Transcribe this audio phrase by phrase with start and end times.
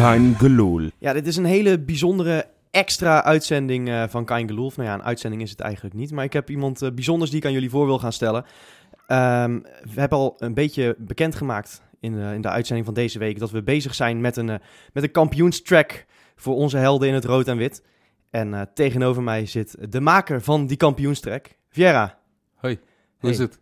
[0.00, 0.90] Kein Geloel.
[0.98, 4.76] Ja, dit is een hele bijzondere extra uitzending eh, van Kain Geloof.
[4.76, 6.10] Nou ja, een uitzending is het eigenlijk niet.
[6.12, 8.44] Maar ik heb iemand eh, bijzonders die ik aan jullie voor wil gaan stellen.
[9.06, 9.58] Ehm,
[9.94, 13.38] we hebben al een beetje bekendgemaakt in, de- in de uitzending van deze week...
[13.38, 14.56] dat we bezig zijn met een, eh,
[14.92, 16.06] met een kampioenstrack
[16.36, 17.82] voor onze helden in het rood en wit.
[18.30, 22.18] En eh, tegenover mij zit de maker van die kampioenstrack, Viera.
[22.54, 22.84] Hoi, hoe
[23.20, 23.30] Hey.
[23.30, 23.58] is het?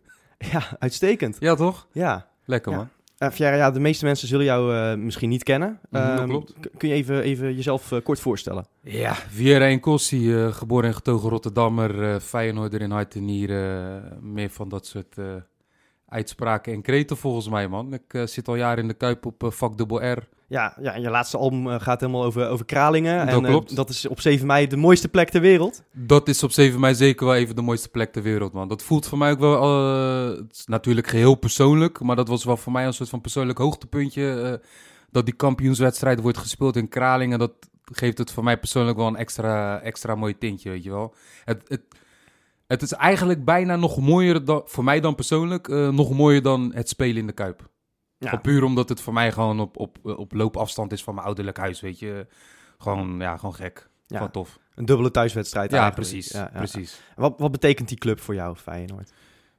[0.52, 1.36] Ja, uitstekend.
[1.40, 1.86] Ja, toch?
[1.92, 2.26] Ja.
[2.44, 2.88] Lekker Ja.
[3.18, 5.80] Viera, ja, de meeste mensen zullen jou eh, misschien niet kennen.
[5.90, 6.54] Mhm, dat Ehm, klopt.
[6.76, 8.66] Kun je even, even jezelf eh, kort voorstellen?
[8.82, 14.02] Ja, Viera en Kossi, eh, geboren en getogen Rotterdammer, eh Feyenoorder in hart en nieren.
[14.04, 15.24] eh, meer van dat soort eh,
[16.08, 17.92] uitspraken en kreten volgens mij, man.
[17.94, 20.28] Ik zit al jaren in de Kuip op eh, vak dubbel R.
[20.48, 23.26] Ja, ja, en je laatste album eh, gaat helemaal over, over Kralingen.
[23.26, 25.82] Dat en, eh, dat is op 7 mei de mooiste plek ter wereld.
[25.92, 28.68] Dat is op 7 mei zeker wel even de mooiste plek ter wereld, man.
[28.68, 32.44] Dat voelt voor mij ook wel, eh, het is natuurlijk geheel persoonlijk, maar dat was
[32.44, 34.60] wel voor mij een soort van persoonlijk hoogtepuntje.
[35.10, 37.52] dat die kampioenswedstrijd wordt gespeeld in Kralingen, dat
[37.84, 41.14] geeft het voor mij persoonlijk wel een extra, extra mooi tintje, weet je wel.
[41.44, 41.82] Het, het,
[42.66, 46.88] het is eigenlijk bijna nog mooier, dan, voor mij dan persoonlijk, nog mooier dan het
[46.88, 47.68] spelen in de Kuip.
[48.18, 48.28] Ja.
[48.28, 51.56] Gewoon puur omdat het voor mij gewoon op, op, op loopafstand is van mijn ouderlijk
[51.56, 52.26] huis, weet je.
[52.78, 53.88] Gewoon, ja, gewoon gek.
[54.06, 54.58] Ja, Gewoon tof.
[54.74, 56.08] een dubbele thuiswedstrijd Ja, eigenlijk.
[56.08, 56.32] precies.
[56.32, 56.58] Ja, ja.
[56.58, 57.00] precies.
[57.16, 59.12] Wat, wat betekent die club voor jou, Feyenoord?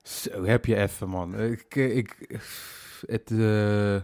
[0.04, 1.40] Zo, heb je even, man.
[1.42, 2.40] Ik, ik,
[3.08, 3.96] het, eh,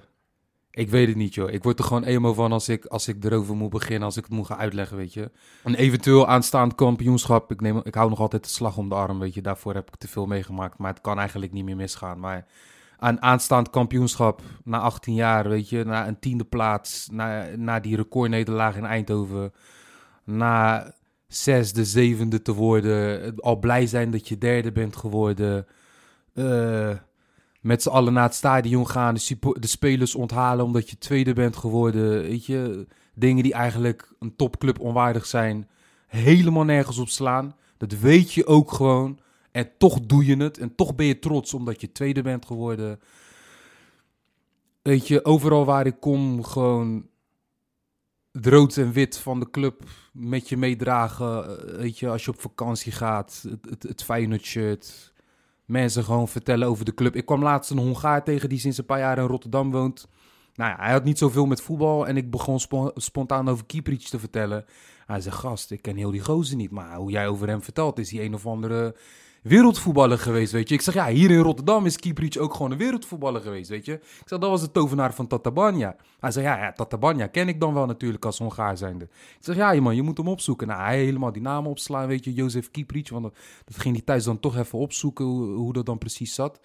[0.72, 1.52] ik weet het niet, joh.
[1.52, 4.23] Ik word er gewoon emo van als ik, als ik erover moet beginnen, als ik
[4.23, 5.31] het moet gaan uitleggen, weet je.
[5.64, 9.19] Een eventueel aanstaand kampioenschap, ik, neem, ik hou nog altijd de slag om de arm,
[9.19, 9.41] weet je.
[9.41, 12.19] Daarvoor heb ik te veel meegemaakt, maar het kan eigenlijk niet meer misgaan.
[12.19, 12.46] Maar
[13.00, 17.95] een aanstaand kampioenschap na 18 jaar, weet je, na een tiende plaats, na, na die
[17.95, 19.53] recordnederlaag in Eindhoven,
[20.23, 20.94] na
[21.28, 25.66] zesde, zevende te worden, al blij zijn dat je derde bent geworden,
[26.33, 26.89] eh,
[27.61, 31.56] met z'n allen naar het stadion gaan, de, de spelers onthalen omdat je tweede bent
[31.56, 35.69] geworden, weet je, dingen die eigenlijk een topclub onwaardig zijn,
[36.07, 37.56] helemaal nergens op slaan.
[37.77, 39.19] Dat weet je ook gewoon.
[39.56, 40.58] En toch doe je het.
[40.58, 43.00] En toch ben je trots omdat je tweede bent geworden.
[44.82, 47.08] Weet je, overal waar ik kom, gewoon
[48.32, 49.84] het rood en wit van de club
[50.14, 51.60] met je meedragen.
[51.60, 55.14] Eh, Weet je, als je op vakantie gaat, het, het, Feyenoord-shirt.
[55.66, 57.16] Mensen gewoon vertellen over de club.
[57.16, 60.08] Ik kwam laatst een Hongaar tegen die sinds een paar jaar in Rotterdam woont.
[60.56, 64.10] Nou ja, hij had niet zoveel met voetbal en ik begon spo- spontaan over Kieprich
[64.10, 64.66] te vertellen.
[65.06, 68.00] Hij zei, gast, ik ken heel die gozer niet, maar hoe jij over hem vertelt,
[68.00, 68.96] is hij een of andere
[69.47, 70.75] wereldvoetballer geweest, weet je.
[70.75, 73.94] Ik zeg, ja, hier in Rotterdam is Kieprich ook gewoon een wereldvoetballer geweest, weet je.
[73.94, 75.95] Ik zeg, dat was de tovenaar van Tatabanya.
[76.19, 79.06] Hij zei, ja, ja, Tatabanya ken ik dan wel natuurlijk als Hongaar zijnde.
[79.06, 80.67] Ik zeg, ja, man, je moet hem opzoeken.
[80.67, 84.06] Nou, hij helemaal die namen opslaan, weet je, Jozef Kieprich, want dat, dat ging hij
[84.06, 86.59] thuis dan toch even opzoeken, hoe, hoe dat dan precies zat.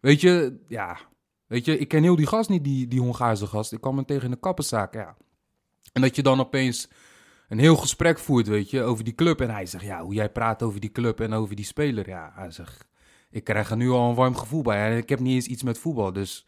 [0.00, 0.98] Weet je, ja,
[1.46, 3.72] weet je, ik ken heel die gast niet, die, die Hongaarse gast.
[3.72, 5.16] Ik kwam hem tegen in de kappenzaak, ja.
[5.92, 6.88] En dat je dan opeens
[7.52, 9.40] een heel gesprek voert, weet je, over die club.
[9.40, 12.08] En hij zegt, ja, hoe jij praat over die club en over die speler.
[12.08, 12.86] Ja, hij zegt,
[13.30, 14.90] ik krijg er nu al een warm gevoel bij.
[14.90, 16.46] En ik heb niet eens iets met voetbal, dus...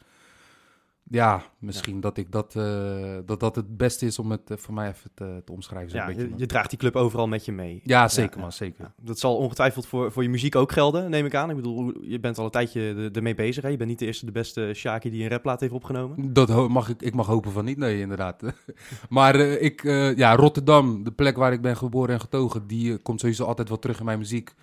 [1.11, 4.75] Ja, misschien dat ik dat, eh, dat dat het beste is om het eh, voor
[4.75, 5.99] mij even te, te omschrijven.
[5.99, 7.81] Ja, beetje, je, draagt die club overal met je mee.
[7.85, 8.93] ja, zeker Ja, man, zeker.
[9.03, 11.51] Dat zal ongetwijfeld voor, voor je muziek ook gelden, neem ik aan.
[11.51, 13.63] Ik bedoel, je bent al een tijdje er- ermee bezig.
[13.63, 13.69] Hè?
[13.69, 16.33] Je bent niet de eerste, de beste Shaki die een rapplaat heeft opgenomen.
[16.33, 18.43] Dat mag ik, ik mag hopen van niet, nee, inderdaad.
[19.09, 19.83] maar eh, ik,
[20.17, 23.79] ja, Rotterdam, de plek waar ik ben geboren en getogen, die komt sowieso altijd wel
[23.79, 24.55] terug in mijn muziek.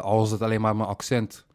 [0.00, 1.46] Al is het alleen maar mijn accent.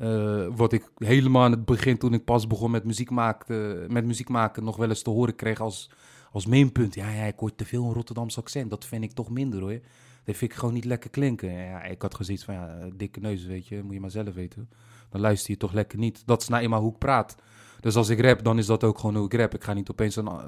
[0.00, 4.04] Eh, wat ik helemaal aan het begin, toen ik pas begon met muziek, maakte, met
[4.04, 5.90] muziek maken, nog wel eens te horen kreeg als,
[6.32, 6.94] als mainpunt.
[6.94, 8.70] Ja, ja, ik hoor te veel een Rotterdamse accent.
[8.70, 9.80] Dat vind ik toch minder hoor.
[10.24, 11.52] Dat vind ik gewoon niet lekker klinken.
[11.52, 14.68] Ja, ik had gezien van, ja, dikke neus, weet je, moet je maar zelf weten.
[15.10, 16.22] Dan luister je toch lekker niet.
[16.26, 17.36] Dat is nou eenmaal hoe ik praat.
[17.80, 19.54] Dus als ik rap, dan is dat ook gewoon hoe ik rap.
[19.54, 20.44] Ik ga niet opeens een, eh,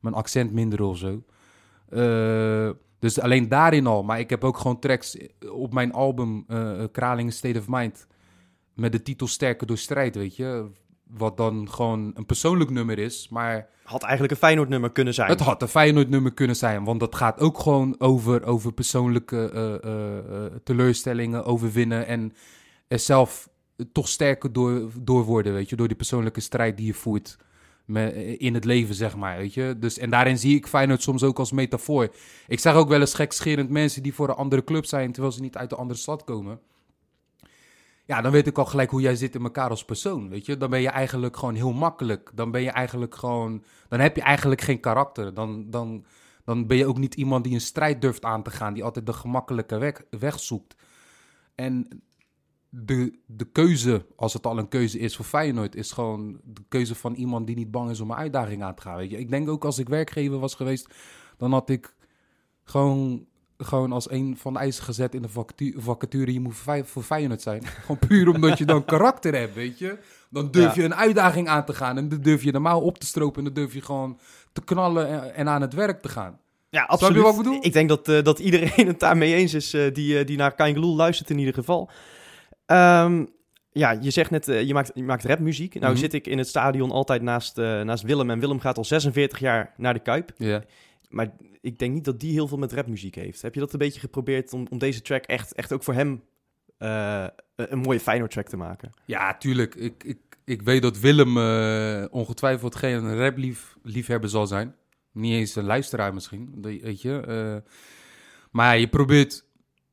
[0.00, 1.22] mijn accent minderen of zo.
[1.88, 4.02] Eh, dus alleen daarin al.
[4.02, 5.16] Maar ik heb ook gewoon tracks
[5.52, 6.46] op mijn album
[6.92, 8.06] Kralingen State of Mind.
[8.80, 10.66] Met de titel Sterker door strijd, weet je.
[11.06, 13.28] Wat dan gewoon een persoonlijk nummer is.
[13.28, 15.28] Maar Had eigenlijk een Feyenoord nummer kunnen zijn.
[15.30, 16.84] het had een Feyenoord nummer kunnen zijn.
[16.84, 22.06] Want dat gaat ook gewoon over, over persoonlijke eh, eh, teleurstellingen, overwinnen.
[22.06, 22.32] En
[22.88, 23.48] er zelf
[23.92, 25.76] toch sterker door, door worden, weet je.
[25.76, 27.38] Door die persoonlijke strijd die je voert
[27.84, 29.76] me- in het leven, zeg maar, weet je.
[29.78, 32.08] Dus, en daarin zie ik Feyenoord soms ook als metafoor.
[32.48, 35.12] Ik zeg ook wel eens gekscherend mensen die voor een andere club zijn...
[35.12, 36.60] terwijl ze niet uit de andere stad komen.
[38.10, 40.56] Ja, dan weet ik al gelijk hoe jij zit in elkaar als persoon, weet je.
[40.56, 42.30] Dan ben je eigenlijk gewoon heel makkelijk.
[42.34, 43.64] Dan ben je eigenlijk gewoon...
[43.88, 45.34] Dan heb je eigenlijk geen karakter.
[45.34, 46.04] Dan, dan,
[46.44, 48.74] dan ben je ook niet iemand die een strijd durft aan te gaan...
[48.74, 50.74] die altijd de gemakkelijke weg, weg zoekt.
[51.54, 52.02] En
[52.68, 55.74] de, de keuze, als het al een keuze is voor Feyenoord...
[55.74, 58.82] is gewoon de keuze van iemand die niet bang is om een uitdaging aan te
[58.82, 59.18] gaan, weet je.
[59.18, 60.94] Ik denk ook als ik werkgever was geweest...
[61.36, 61.94] dan had ik
[62.64, 63.26] gewoon
[63.62, 66.84] gewoon als een van de eisen gezet in de vacature, vacature je moet voor Fey-
[66.84, 67.66] voor Feyenoord zijn.
[67.80, 69.98] Gewoon puur omdat je dan karakter hebt, weet je.
[70.30, 70.82] Dan durf Ja.
[70.82, 73.44] je een uitdaging aan te gaan en dan durf je mouw op te stropen en
[73.44, 74.18] dan durf je gewoon
[74.52, 76.38] te knallen en, en aan het werk te gaan.
[76.68, 77.22] Ja, je absoluut.
[77.22, 77.58] wat ik bedoel?
[77.64, 80.54] Ik denk dat, eh, dat iedereen het daarmee eens is eh, die, eh, die naar
[80.54, 81.90] Kain Geloel luistert in ieder geval.
[82.66, 83.24] Ehm,
[83.72, 85.74] ja, je zegt net, je, maakt, je maakt rapmuziek.
[85.74, 86.00] Nou Mhm.
[86.00, 88.30] zit ik in het stadion altijd naast, naast Willem.
[88.30, 90.32] En Willem gaat al 46 jaar naar de Kuip.
[90.36, 90.62] Ja.
[91.10, 93.42] Maar ik denk niet dat die heel veel met rapmuziek heeft.
[93.42, 96.22] Heb je dat een beetje geprobeerd om, om deze track echt, echt ook voor hem
[96.78, 97.26] eh,
[97.56, 98.90] een mooie Feyenoord track te maken?
[99.04, 99.74] Ja, tuurlijk.
[99.74, 104.74] Ik, ik, ik weet dat Willem eh, ongetwijfeld geen rapliefhebber zal zijn.
[105.12, 107.20] Niet eens een luisteraar misschien, weet je.
[107.20, 107.72] eh.
[108.50, 109.44] maar je probeert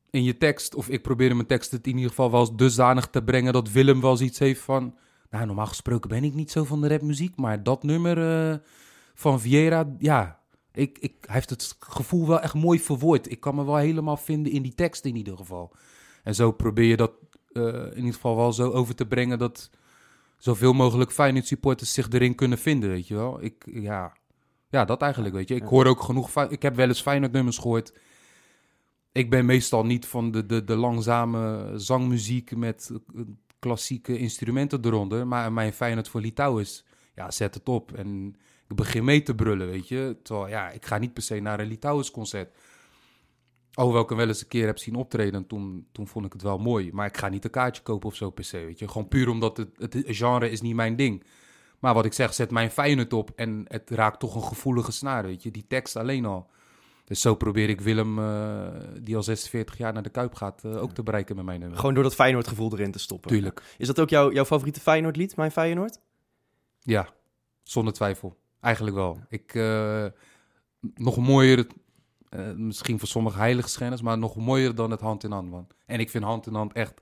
[0.10, 2.56] in je tekst, of ik probeer in mijn tekst het in ieder geval wel eens
[2.56, 4.96] dusdanig te brengen dat Willem wel eens iets heeft van...
[5.30, 8.62] Nou, normaal gesproken ben ik niet zo van de rapmuziek, maar dat nummer
[9.14, 10.37] van Vieira, ja...
[10.78, 13.32] Ik, ik, hij heeft het gevoel wel echt mooi verwoord.
[13.32, 15.72] Ik kan me wel helemaal vinden in die tekst in ieder geval.
[16.24, 17.12] En zo probeer je dat
[17.52, 19.70] eh, in ieder geval wel zo over te brengen dat
[20.38, 23.44] zoveel mogelijk Feyenoord supporters zich erin kunnen vinden, weet je wel.
[23.44, 24.18] Ik, ja,
[24.70, 25.56] ja, dat eigenlijk, weet je.
[25.56, 27.94] Ik hoor ook genoeg, ik heb wel eens Feyenoord nummers gehoord.
[29.12, 33.22] Ik ben meestal niet van de, de, de langzame zangmuziek met eh,
[33.60, 36.84] klassieke instrumenten eronder, maar mijn Feyenoord voor Litouwers,
[37.16, 37.94] ja, zet het op.
[37.94, 38.36] En
[38.70, 40.18] ik begin mee te brullen, weet je.
[40.24, 42.56] Terwijl, ja, ik ga niet per se naar een Litouwers concert.
[43.74, 46.42] Alhoewel ik hem wel eens een keer heb zien optreden, toen, toen vond ik het
[46.42, 46.90] wel mooi.
[46.94, 48.88] Maar ik ga niet een kaartje kopen of zo per se, weet je.
[48.88, 51.24] Gewoon puur omdat het, het genre is niet mijn ding.
[51.80, 55.24] Maar wat ik zeg, zet mijn Feyenoord op en het raakt toch een gevoelige snaar,
[55.24, 55.52] weet je.
[55.52, 56.50] Die tekst alleen al.
[57.06, 58.68] Dus zo probeer ik Willem, eh,
[59.02, 61.78] die al 46 jaar naar de Kuip gaat, eh, ook te bereiken met mijn nummer.
[61.78, 63.32] Gewoon door dat Feyenoord gevoel erin te stoppen.
[63.32, 63.76] Tuurlijk.
[63.78, 66.00] Is dat ook jouw, jouw favoriete Feyenoord lied, Mijn Feyenoord?
[66.80, 67.10] Ja,
[67.64, 68.38] zonder twijfel.
[68.68, 69.20] Eigenlijk wel.
[69.30, 70.06] Ik, eh,
[70.96, 71.68] nog mooier,
[72.30, 75.68] eh, misschien voor sommige heiligschennis, maar nog mooier dan het hand in hand, man.
[75.86, 76.94] En ik vind hand in hand echt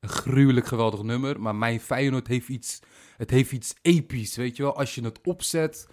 [0.00, 1.40] een gruwelijk geweldig nummer.
[1.40, 2.80] Maar mijn Feyenoord heeft iets,
[3.16, 4.76] het heeft iets episch, weet je wel.
[4.76, 5.88] Als je het opzet,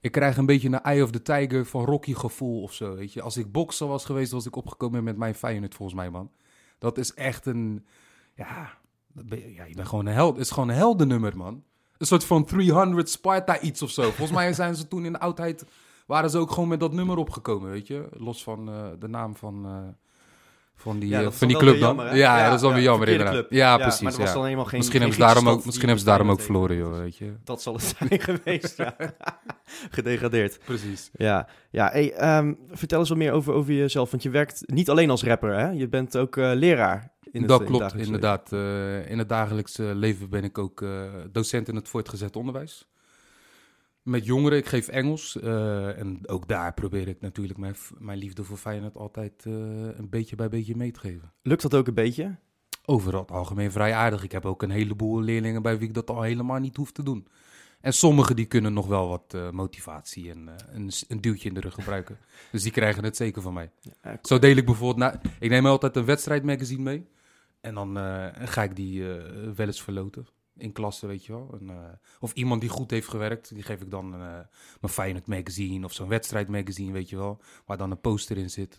[0.00, 3.12] ik krijg een beetje een Eye of the Tiger van Rocky gevoel of zo, weet
[3.12, 3.22] je.
[3.22, 6.30] Als ik bokser was geweest, was ik opgekomen met mijn Feyenoord, volgens mij, man.
[6.78, 7.86] Dat is echt een,
[8.34, 8.78] ja,
[9.30, 10.36] ja je bent gewoon een held.
[10.36, 11.64] Het is gewoon een heldennummer, man.
[11.98, 14.02] Een soort van 300 Sparta iets of zo.
[14.02, 15.64] Volgens mij zijn ze toen in de oudheid...
[16.06, 18.08] waren ze ook gewoon met dat nummer opgekomen, weet je?
[18.12, 19.72] Los van eh, de naam van, eh,
[20.76, 21.96] van die, Ja, eh, van die club dan.
[21.96, 23.46] jammer, ja, Ja, dat is dan weer jammer inderdaad.
[23.48, 24.00] Ja, precies.
[24.00, 24.32] maar was ja.
[24.34, 26.76] dan helemaal geen- misschien geen hebben ze daarom ook, misschien hebben ze daarom ook verloren,
[26.76, 27.32] joh, weet je?
[27.44, 28.96] Dat zal het zijn geweest, ja.
[29.90, 30.58] Gedegradeerd.
[30.64, 31.10] Precies.
[31.12, 34.10] Ja, ja hey, ehm, vertel eens wat meer over, over jezelf.
[34.10, 35.68] Want je werkt niet alleen als rapper, hè?
[35.70, 37.14] Je bent ook leraar.
[37.36, 38.52] In het, dat in het klopt, inderdaad.
[38.52, 42.88] Eh, in het dagelijks eh, leven ben ik ook eh, docent in het voortgezet onderwijs.
[44.02, 45.40] Met jongeren, ik geef Engels.
[45.40, 49.52] eh, en ook daar probeer ik natuurlijk mijn, mijn liefde voor Feyenoord altijd eh,
[49.98, 51.32] een beetje bij beetje mee te geven.
[51.42, 52.36] Lukt dat ook een beetje?
[52.84, 54.22] Over het algemeen vrij aardig.
[54.24, 57.02] Ik heb ook een heleboel leerlingen bij wie ik dat al helemaal niet hoef te
[57.02, 57.26] doen.
[57.80, 61.54] En sommigen die kunnen nog wel wat eh, motivatie en eh, een, een duwtje in
[61.54, 62.18] de rug gebruiken.
[62.52, 63.70] dus die krijgen het zeker van mij.
[64.02, 65.12] Ja, Zo deel ik bijvoorbeeld...
[65.12, 67.06] Na, ik neem altijd een wedstrijdmagazine mee.
[67.66, 69.22] En dan eh, ga ik die eh,
[69.56, 70.26] wel eens verloten.
[70.56, 71.56] In klassen, weet je wel.
[71.60, 71.76] En, eh,
[72.20, 76.08] of iemand die goed heeft gewerkt, die geef ik dan mijn Feyenoord magazine of zo'n
[76.08, 77.40] wedstrijdmagazine, weet je wel.
[77.64, 78.78] Waar dan een poster in zit.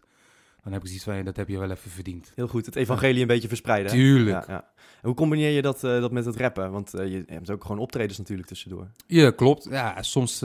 [0.64, 2.32] Dan heb ik zoiets van, dat heb je wel even verdiend.
[2.36, 3.92] Heel goed, het evangelie een beetje verspreiden.
[3.92, 3.98] hè?
[3.98, 4.48] Tuurlijk.
[4.48, 4.72] Ja, ja.
[5.02, 6.72] Hoe combineer je dat, dat met het rappen?
[6.72, 8.88] Want je hebt ook gewoon optredens natuurlijk tussendoor.
[9.08, 9.68] Ja, klopt.
[9.70, 10.42] Ja, soms...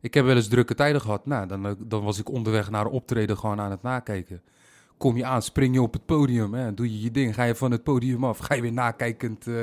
[0.00, 1.26] ik heb wel eens drukke tijden gehad.
[1.26, 4.42] Nou, dan, dan was ik onderweg naar een optreden gewoon aan het nakijken.
[5.02, 7.54] Kom je aan, spring je op het podium, hè, doe je je ding, ga je
[7.54, 9.54] van het podium af, ga je weer nakijkend eh,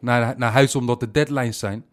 [0.00, 1.84] naar, naar huis omdat er deadlines zijn.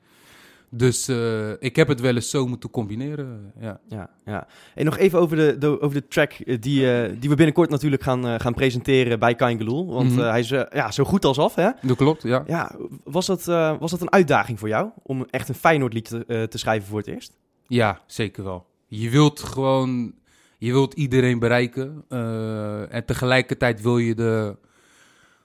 [0.69, 3.79] Dus eh, ik heb het wel eens zo moeten combineren, ja.
[3.87, 4.47] Ja, ja.
[4.75, 8.03] En nog even over de, de- over de track eh, die, die we binnenkort natuurlijk
[8.03, 9.93] gaan, gaan presenteren bij Kain Geloel.
[9.93, 10.19] Want Mhm.
[10.21, 11.69] hij is ja, zo goed als af, hè?
[11.81, 12.43] Dat klopt, ja.
[12.47, 13.43] Ja, was dat,
[13.79, 14.89] was dat een uitdaging voor jou?
[15.03, 17.37] Om echt een Feyenoord lied te, te schrijven voor het eerst?
[17.67, 18.65] Ja, zeker wel.
[18.87, 20.13] Je wilt gewoon,
[20.57, 22.05] je wilt iedereen bereiken.
[22.09, 24.57] eh, en tegelijkertijd wil je de,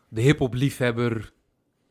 [0.08, 1.32] de hip-hop liefhebber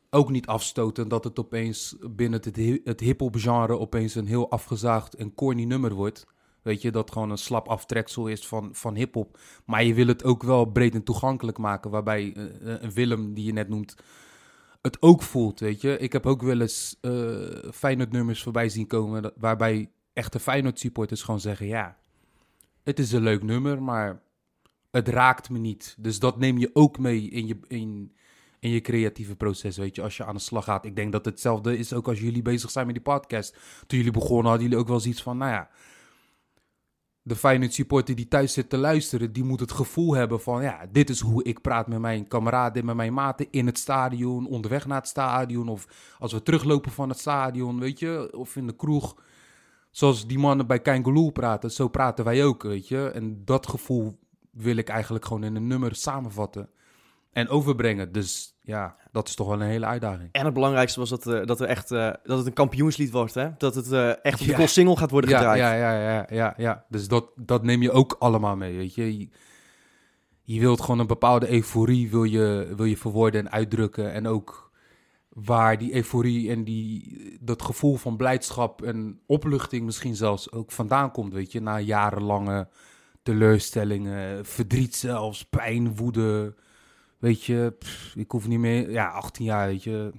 [0.10, 5.16] ook niet afstoten dat het opeens binnen het, het hip-hop genre opeens een heel afgezaagd
[5.16, 6.26] en corny nummer wordt.
[6.62, 9.40] Weet je, dat gewoon een slap aftreksel is van, van hip-hop.
[9.66, 11.92] Maar je wil het ook wel breed en toegankelijk maken.
[11.92, 13.96] Waarbij eh, eh, Willem, die je net noemt,
[14.82, 15.60] het ook voelt.
[15.60, 19.32] Weet je, ik heb ook wel eens eh Feyenoord nummers voorbij zien komen.
[19.36, 21.98] Waarbij echte Feyenoord supporters gewoon zeggen: Ja,
[22.90, 24.22] het is een leuk nummer, maar
[24.92, 25.96] het raakt me niet.
[26.00, 28.16] Dus dat neem je ook mee in je, in,
[28.60, 30.86] in je creatieve proces, weet je, als je aan de slag gaat.
[30.86, 33.58] Ik denk dat hetzelfde is ook als jullie bezig zijn met die podcast.
[33.88, 35.70] Toen jullie begonnen hadden jullie ook wel zoiets van, nou ja,
[37.22, 40.88] de Feyenoord supporter die thuis zit te luisteren, die moet het gevoel hebben van, ja,
[40.92, 44.88] dit is hoe ik praat met mijn kameraden, met mijn maten in het stadion, onderweg
[44.88, 45.88] naar het stadion, of
[46.20, 49.16] als we teruglopen van het stadion, weet je, of in de kroeg.
[49.92, 53.10] Zoals die mannen bij Kein praten, zo praten wij ook, weet je.
[53.10, 54.20] En dat gevoel
[54.52, 56.70] wil ik eigenlijk gewoon in een nummer samenvatten
[57.32, 58.12] en overbrengen.
[58.12, 60.30] Dus ja, dat is toch wel een hele uitdaging.
[60.32, 63.34] En het belangrijkste was dat, eh, dat, er echt, eh, dat het een kampioenslied wordt,
[63.34, 63.50] hè?
[63.58, 64.56] Dat het eh, echt op de Ja.
[64.56, 65.60] cool single gaat worden Ja, gedraaid.
[65.60, 66.86] ja, ja, ja, ja, ja.
[66.90, 69.18] Dus dat, dat neem je ook allemaal mee, weet je.
[69.20, 69.30] Je,
[70.42, 74.12] je wilt gewoon een bepaalde euforie wil je, wil je verwoorden en uitdrukken.
[74.14, 74.69] En ook
[75.30, 81.12] waar die euforie en die, dat gevoel van blijdschap en opluchting misschien zelfs ook vandaan
[81.12, 81.62] komt, weet je.
[81.62, 82.68] Na jarenlange
[83.24, 86.56] teleurstellingen, verdriet zelfs, pijn, woede.
[87.18, 87.78] Weet je,
[88.16, 88.92] ik hoef niet meer...
[88.92, 90.12] Ja, 18 jaar, weet je.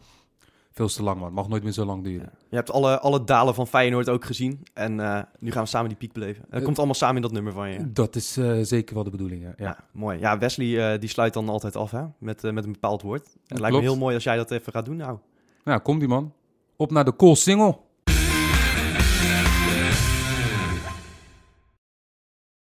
[0.81, 1.33] Veel te lang, man.
[1.33, 2.31] Mag nooit meer zo lang duren.
[2.49, 4.63] Je hebt alle, alle dalen van Feyenoord ook gezien.
[4.75, 6.45] En eh, nu gaan we samen die piek beleven.
[6.49, 7.93] Het Eh, komt allemaal samen in dat nummer van je.
[7.93, 9.53] Dat is eh, zeker wel de bedoeling, ja.
[9.57, 9.77] Ja, ja.
[9.93, 10.19] mooi.
[10.19, 12.03] Ja, Wesley die sluit dan altijd af hè?
[12.19, 13.37] Met, met een bepaald woord.
[13.47, 15.19] Het lijkt me heel mooi als jij dat even gaat doen nou.
[15.65, 16.33] Ja, komt die man.
[16.77, 17.77] Op naar de cool single.